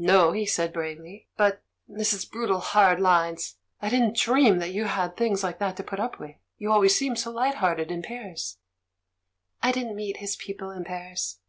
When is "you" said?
4.72-4.86, 6.56-6.72